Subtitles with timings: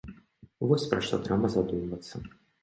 [0.71, 2.25] Вось, пра што трэба задумвацца.